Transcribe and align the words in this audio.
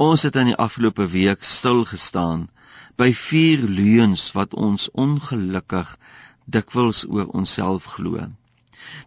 Ons 0.00 0.22
het 0.24 0.36
in 0.40 0.48
die 0.48 0.56
afgelope 0.64 1.04
week 1.12 1.42
stil 1.44 1.82
gestaan 1.88 2.46
by 3.00 3.10
vier 3.22 3.64
leuns 3.78 4.22
wat 4.32 4.54
ons 4.66 4.86
ongelukkig 5.02 5.90
dikwels 6.56 7.02
oor 7.08 7.26
onsself 7.40 7.88
glo. 7.96 8.22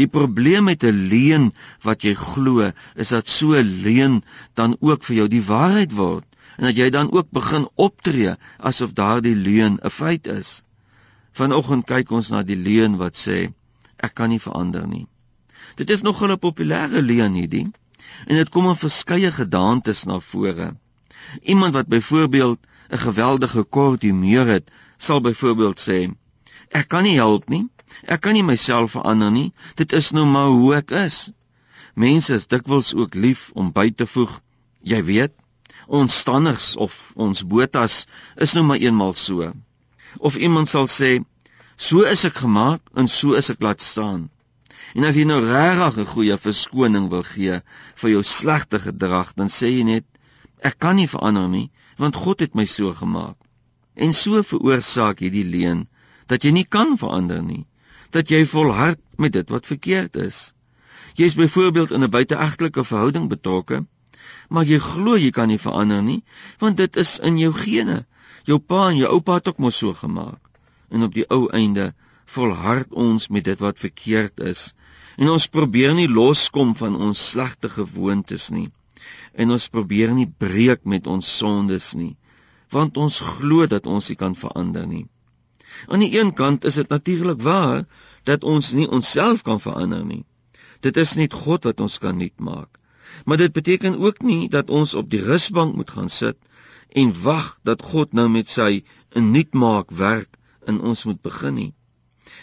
Die 0.00 0.06
probleem 0.14 0.64
met 0.70 0.86
'n 0.88 1.02
leuen 1.10 1.50
wat 1.84 2.06
jy 2.08 2.14
glo, 2.14 2.72
is 2.96 3.12
dat 3.12 3.28
so 3.28 3.52
'n 3.52 3.74
leuen 3.84 4.22
dan 4.54 4.76
ook 4.80 5.04
vir 5.04 5.16
jou 5.16 5.28
die 5.28 5.44
waarheid 5.50 5.92
word 5.92 6.24
en 6.56 6.64
dat 6.64 6.76
jy 6.76 6.88
dan 6.90 7.12
ook 7.12 7.28
begin 7.30 7.68
optree 7.74 8.36
asof 8.58 8.92
daardie 8.92 9.36
leuen 9.36 9.78
'n 9.82 9.90
feit 9.90 10.26
is. 10.26 10.64
Vanoggend 11.32 11.84
kyk 11.86 12.10
ons 12.10 12.30
na 12.30 12.42
die 12.42 12.56
leuen 12.56 12.96
wat 12.96 13.16
sê 13.26 13.52
ek 13.96 14.14
kan 14.14 14.30
nie 14.30 14.40
verander 14.40 14.86
nie. 14.86 15.06
Dit 15.76 15.90
is 15.90 16.02
nog 16.02 16.22
'n 16.22 16.38
populêre 16.38 17.02
leuen 17.02 17.34
hierdie 17.34 17.68
en 18.26 18.36
dit 18.36 18.48
kom 18.48 18.68
in 18.68 18.76
verskeie 18.76 19.30
gedaantes 19.32 20.04
na 20.04 20.18
vore. 20.20 20.74
Iemand 21.42 21.74
wat 21.74 21.86
byvoorbeeld 21.86 22.58
'n 22.90 23.02
geweldige 23.06 23.62
kort 23.62 24.02
humeur 24.02 24.46
het, 24.46 24.70
sal 24.96 25.20
byvoorbeeld 25.20 25.80
sê 25.88 25.98
ek 26.70 26.88
kan 26.88 27.02
nie 27.02 27.16
help 27.16 27.48
nie. 27.48 27.68
Ek 28.04 28.20
kan 28.20 28.32
nie 28.32 28.42
myself 28.42 28.90
verander 28.90 29.30
nie. 29.30 29.52
Dit 29.74 29.92
is 29.92 30.10
nou 30.10 30.26
maar 30.26 30.46
hoe 30.46 30.74
ek 30.74 30.90
is. 30.90 31.30
Mense 31.94 32.34
is 32.34 32.46
dikwels 32.46 32.94
ook 32.94 33.14
lief 33.14 33.50
om 33.54 33.72
by 33.72 33.90
te 33.90 34.06
voeg. 34.06 34.40
Jy 34.82 35.04
weet, 35.04 35.32
ons 35.86 36.18
stanners 36.18 36.76
of 36.76 37.12
ons 37.16 37.42
botas 37.42 38.06
is 38.36 38.52
nou 38.52 38.64
maar 38.64 38.78
eenmal 38.78 39.14
so. 39.14 39.52
Of 40.18 40.36
iemand 40.36 40.68
sal 40.68 40.86
sê 40.86 41.24
So 41.78 42.02
is 42.02 42.24
ek 42.26 42.40
gemaak 42.42 42.80
en 42.98 43.06
so 43.06 43.38
is 43.38 43.50
ek 43.52 43.60
laat 43.62 43.80
staan. 43.80 44.30
En 44.94 45.04
as 45.04 45.16
jy 45.18 45.24
nou 45.28 45.40
regtig 45.44 45.98
'n 45.98 46.12
goeie 46.12 46.36
verskoning 46.38 47.08
wil 47.12 47.22
gee 47.22 47.60
vir 48.02 48.10
jou 48.10 48.22
slegte 48.22 48.78
gedrag, 48.78 49.34
dan 49.34 49.48
sê 49.48 49.68
jy 49.72 49.84
net 49.84 50.06
ek 50.62 50.78
kan 50.78 50.96
nie 50.96 51.08
verander 51.08 51.48
nie, 51.48 51.70
want 51.96 52.16
God 52.16 52.40
het 52.40 52.54
my 52.54 52.64
so 52.64 52.94
gemaak. 52.94 53.36
En 53.94 54.12
so 54.12 54.42
veroorsaak 54.42 55.18
hierdie 55.18 55.44
leuen 55.44 55.88
dat 56.26 56.44
jy 56.44 56.50
nie 56.50 56.64
kan 56.64 56.96
verander 56.98 57.42
nie, 57.42 57.66
dat 58.10 58.30
jy 58.30 58.44
volhard 58.46 59.00
met 59.16 59.32
dit 59.32 59.50
wat 59.50 59.66
verkeerd 59.66 60.16
is. 60.16 60.54
Jy 61.14 61.24
is 61.24 61.34
byvoorbeeld 61.34 61.90
in 61.90 62.04
'n 62.04 62.10
buiteegtelike 62.10 62.84
verhouding 62.84 63.28
betrokke, 63.28 63.86
maar 64.48 64.64
jy 64.64 64.78
glo 64.78 65.16
jy 65.16 65.30
kan 65.30 65.48
nie 65.48 65.58
verander 65.58 66.02
nie, 66.02 66.22
want 66.58 66.76
dit 66.76 66.96
is 66.96 67.18
in 67.18 67.38
jou 67.38 67.52
gene. 67.52 68.06
Jou 68.44 68.58
pa 68.58 68.88
en 68.90 68.96
jou 68.96 69.10
oupa 69.10 69.34
het 69.34 69.48
ook 69.48 69.58
mos 69.58 69.76
so 69.76 69.94
gemaak 69.94 70.48
en 70.88 71.02
op 71.02 71.14
die 71.14 71.26
ou 71.30 71.48
einde 71.52 71.92
volhard 72.34 72.92
ons 72.92 73.28
met 73.32 73.44
dit 73.44 73.60
wat 73.64 73.78
verkeerd 73.80 74.40
is. 74.40 74.72
En 75.16 75.30
ons 75.32 75.48
probeer 75.50 75.94
nie 75.94 76.08
loskom 76.08 76.74
van 76.78 76.96
ons 76.96 77.28
slegte 77.30 77.68
gewoontes 77.72 78.50
nie. 78.54 78.68
En 79.34 79.50
ons 79.56 79.68
probeer 79.68 80.12
nie 80.14 80.28
breek 80.28 80.84
met 80.84 81.06
ons 81.06 81.36
sondes 81.38 81.92
nie 81.98 82.14
want 82.74 82.96
ons 83.00 83.20
glo 83.24 83.66
dat 83.66 83.86
ons 83.86 84.06
dit 84.10 84.18
kan 84.18 84.34
verander 84.36 84.86
nie. 84.86 85.06
Aan 85.88 86.02
die 86.04 86.12
een 86.18 86.34
kant 86.36 86.64
is 86.68 86.76
dit 86.80 86.88
natuurlik 86.88 87.40
waar 87.42 87.86
dat 88.28 88.44
ons 88.44 88.72
nie 88.76 88.88
onsself 88.88 89.42
kan 89.42 89.60
verander 89.60 90.04
nie. 90.04 90.24
Dit 90.84 90.96
is 90.96 91.14
net 91.16 91.32
God 91.32 91.64
wat 91.64 91.80
ons 91.80 91.98
kan 91.98 92.16
nuut 92.16 92.36
maak. 92.40 92.78
Maar 93.24 93.40
dit 93.40 93.52
beteken 93.52 93.98
ook 93.98 94.20
nie 94.22 94.48
dat 94.48 94.70
ons 94.70 94.94
op 94.94 95.08
die 95.10 95.22
rusbank 95.24 95.74
moet 95.74 95.90
gaan 95.90 96.12
sit 96.12 96.36
en 96.92 97.12
wag 97.22 97.58
dat 97.64 97.82
God 97.82 98.12
nou 98.12 98.28
met 98.28 98.50
sy 98.50 98.84
nuutmaak 99.14 99.90
werk 99.90 100.36
in 100.68 100.80
ons 100.80 101.04
moet 101.04 101.20
begin 101.22 101.54
nie. 101.54 101.72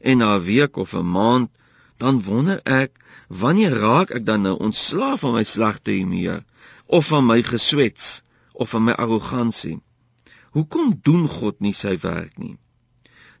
En 0.00 0.18
na 0.18 0.36
'n 0.36 0.42
week 0.42 0.76
of 0.76 0.94
'n 0.94 1.10
maand 1.10 1.50
dan 1.96 2.22
wonder 2.22 2.60
ek 2.64 2.90
wanneer 3.28 3.72
raak 3.78 4.10
ek 4.10 4.24
dan 4.26 4.42
nou 4.42 4.56
ontslaaf 4.58 5.20
van 5.20 5.32
my 5.32 5.44
slegte 5.44 5.90
humeur 5.90 6.44
of 6.86 7.06
van 7.06 7.26
my 7.26 7.42
geswets 7.42 8.22
of 8.52 8.70
van 8.70 8.84
my 8.84 8.92
arrogansie. 8.92 9.80
Hoekom 10.50 10.98
doen 11.02 11.28
God 11.28 11.60
nie 11.60 11.72
sy 11.72 11.96
werk 12.02 12.34
nie? 12.38 12.58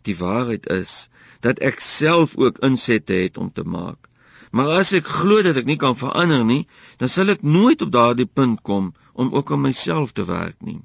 Die 0.02 0.16
waarheid 0.16 0.66
is 0.72 1.08
dat 1.40 1.58
ek 1.58 1.80
self 1.80 2.36
ook 2.36 2.62
insette 2.68 3.12
het 3.12 3.36
om 3.36 3.52
te 3.52 3.64
maak. 3.64 4.08
Maar 4.52 4.78
as 4.78 4.92
ek 4.96 5.08
glo 5.08 5.42
dat 5.44 5.56
ek 5.60 5.68
nie 5.68 5.78
kan 5.80 5.96
verander 5.96 6.44
nie, 6.44 6.64
dan 7.00 7.08
sal 7.12 7.32
ek 7.32 7.42
nooit 7.42 7.82
op 7.84 7.92
daardie 7.92 8.28
punt 8.28 8.60
kom 8.68 8.92
om 9.12 9.32
ook 9.32 9.52
aan 9.52 9.64
myself 9.66 10.12
te 10.12 10.24
werk 10.28 10.58
nie. 10.60 10.80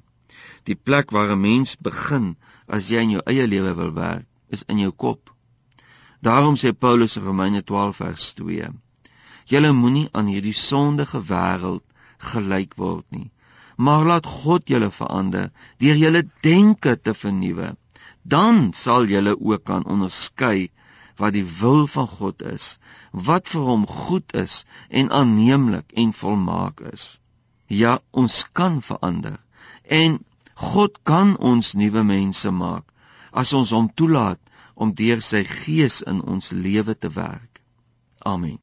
Die 0.68 0.76
plek 0.76 1.10
waar 1.16 1.32
'n 1.32 1.40
mens 1.40 1.76
begin 1.76 2.36
as 2.66 2.88
jy 2.88 3.00
in 3.06 3.16
jou 3.16 3.22
eie 3.24 3.46
lewe 3.46 3.74
wil 3.74 3.92
werk, 3.92 4.26
is 4.48 4.64
in 4.68 4.78
jou 4.78 4.92
kop. 4.92 5.32
Daarom 6.20 6.56
sê 6.56 6.72
Paulus 6.72 7.16
in 7.16 7.24
Romeine 7.24 7.62
12 7.62 7.96
vers 7.96 8.32
2: 8.34 8.70
Julle 9.46 9.72
moenie 9.72 10.08
aan 10.12 10.26
hierdie 10.26 10.56
sondige 10.56 11.20
wêreld 11.22 11.84
gelyk 12.30 12.74
word 12.76 13.06
nie, 13.14 13.30
maar 13.76 14.04
laat 14.04 14.26
God 14.26 14.66
julle 14.66 14.90
verander 14.90 15.52
deur 15.78 16.00
julle 16.04 16.22
denke 16.42 16.96
te 16.96 17.14
vernuwe. 17.14 17.76
Dan 18.22 18.72
sal 18.74 19.06
julle 19.06 19.36
ook 19.38 19.64
kan 19.64 19.86
onderskei 19.86 20.70
wat 21.18 21.32
die 21.38 21.46
wil 21.60 21.86
van 21.86 22.06
God 22.06 22.42
is, 22.42 22.78
wat 23.12 23.48
vir 23.48 23.62
hom 23.70 23.86
goed 23.86 24.34
is 24.34 24.64
en 24.90 25.10
aanneemlik 25.10 25.94
en 25.94 26.12
volmaak 26.12 26.82
is. 26.92 27.18
Ja, 27.66 27.98
ons 28.10 28.44
kan 28.52 28.82
verander. 28.82 29.38
En 29.84 30.18
God 30.54 30.98
kan 31.02 31.36
ons 31.38 31.74
nuwe 31.78 32.02
mense 32.02 32.50
maak 32.50 32.84
as 33.30 33.52
ons 33.52 33.70
hom 33.70 33.90
toelaat 33.94 34.40
om 34.78 34.94
deur 34.94 35.22
sy 35.24 35.42
gees 35.44 36.00
in 36.06 36.22
ons 36.22 36.52
lewe 36.54 36.94
te 36.94 37.10
werk. 37.10 37.62
Amen. 38.22 38.58